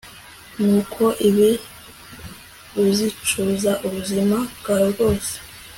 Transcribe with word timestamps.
nukora 0.61 1.15
ibi, 1.27 1.49
uzicuza 2.83 3.71
ubuzima 3.85 4.37
bwawe 4.57 4.87
bwose 4.95 5.33